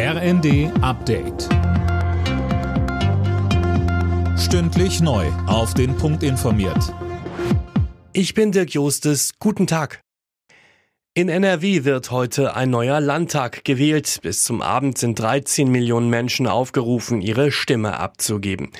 [0.00, 1.48] RND Update.
[4.38, 5.26] Stündlich neu.
[5.48, 6.94] Auf den Punkt informiert.
[8.12, 9.32] Ich bin Dirk Jostes.
[9.40, 10.00] Guten Tag.
[11.14, 14.20] In NRW wird heute ein neuer Landtag gewählt.
[14.22, 18.70] Bis zum Abend sind 13 Millionen Menschen aufgerufen, ihre Stimme abzugeben.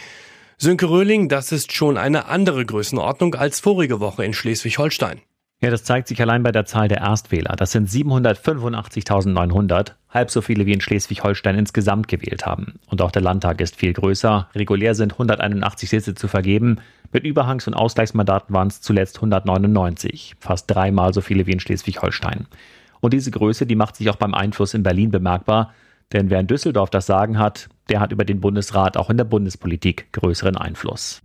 [0.57, 5.21] Sönke Röhling, das ist schon eine andere Größenordnung als vorige Woche in Schleswig-Holstein.
[5.61, 7.57] Ja, das zeigt sich allein bei der Zahl der Erstwähler.
[7.57, 12.75] Das sind 785.900, halb so viele wie in Schleswig-Holstein insgesamt gewählt haben.
[12.87, 14.49] Und auch der Landtag ist viel größer.
[14.55, 16.79] Regulär sind 181 Sitze zu vergeben.
[17.13, 22.47] Mit Überhangs- und Ausgleichsmandaten waren es zuletzt 199, fast dreimal so viele wie in Schleswig-Holstein.
[23.01, 25.73] Und diese Größe, die macht sich auch beim Einfluss in Berlin bemerkbar.
[26.13, 29.25] Denn wer in Düsseldorf das Sagen hat, der hat über den Bundesrat auch in der
[29.25, 31.23] Bundespolitik größeren Einfluss.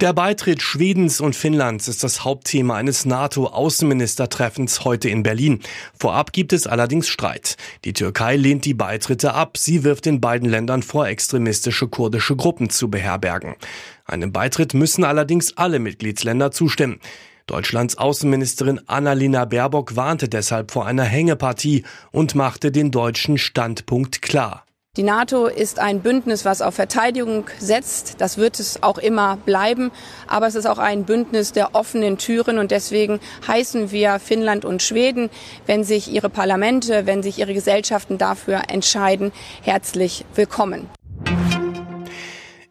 [0.00, 5.58] Der Beitritt Schwedens und Finnlands ist das Hauptthema eines NATO-Außenministertreffens heute in Berlin.
[5.98, 7.56] Vorab gibt es allerdings Streit.
[7.84, 9.56] Die Türkei lehnt die Beitritte ab.
[9.56, 13.56] Sie wirft den beiden Ländern vor, extremistische kurdische Gruppen zu beherbergen.
[14.04, 17.00] Einem Beitritt müssen allerdings alle Mitgliedsländer zustimmen.
[17.48, 21.82] Deutschlands Außenministerin Annalena Baerbock warnte deshalb vor einer Hängepartie
[22.12, 24.67] und machte den deutschen Standpunkt klar.
[24.98, 28.16] Die NATO ist ein Bündnis, was auf Verteidigung setzt.
[28.18, 29.92] Das wird es auch immer bleiben.
[30.26, 32.58] Aber es ist auch ein Bündnis der offenen Türen.
[32.58, 35.30] Und deswegen heißen wir Finnland und Schweden,
[35.66, 39.30] wenn sich ihre Parlamente, wenn sich ihre Gesellschaften dafür entscheiden,
[39.62, 40.88] herzlich willkommen.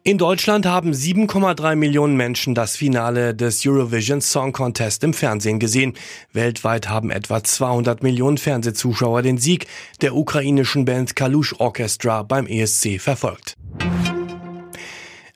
[0.08, 5.92] In Deutschland haben 7,3 Millionen Menschen das Finale des Eurovision Song Contest im Fernsehen gesehen.
[6.32, 9.66] Weltweit haben etwa 200 Millionen Fernsehzuschauer den Sieg
[10.00, 13.58] der ukrainischen Band Kalush Orchestra beim ESC verfolgt.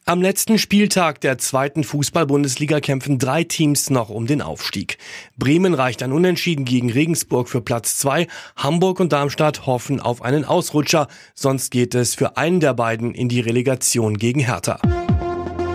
[0.04, 4.98] Am letzten Spieltag der zweiten Fußball-Bundesliga kämpfen drei Teams noch um den Aufstieg.
[5.38, 8.26] Bremen reicht ein Unentschieden gegen Regensburg für Platz zwei.
[8.56, 11.06] Hamburg und Darmstadt hoffen auf einen Ausrutscher.
[11.36, 14.80] Sonst geht es für einen der beiden in die Relegation gegen Hertha.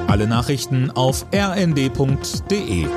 [0.07, 2.87] Alle Nachrichten auf rnd.de